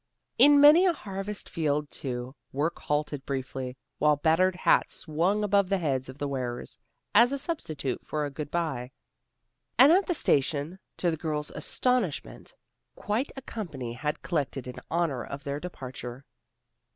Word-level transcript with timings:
In 0.39 0.59
many 0.59 0.87
a 0.87 0.93
harvest 0.93 1.47
field, 1.47 1.91
too, 1.91 2.33
work 2.51 2.79
halted 2.79 3.23
briefly, 3.23 3.77
while 3.99 4.15
battered 4.15 4.55
hats 4.55 4.95
swung 4.95 5.43
above 5.43 5.69
the 5.69 5.77
heads 5.77 6.09
of 6.09 6.17
the 6.17 6.27
wearers, 6.27 6.79
as 7.13 7.31
a 7.31 7.37
substitute 7.37 8.03
for 8.03 8.25
a 8.25 8.31
good 8.31 8.49
by. 8.49 8.89
And 9.77 9.91
at 9.91 10.07
the 10.07 10.15
station, 10.15 10.79
to 10.97 11.11
the 11.11 11.17
girls' 11.17 11.51
astonishment, 11.51 12.55
quite 12.95 13.31
a 13.35 13.43
company 13.43 13.93
had 13.93 14.23
collected 14.23 14.65
in 14.67 14.77
honor 14.89 15.23
of 15.23 15.43
their 15.43 15.59
departure. 15.59 16.25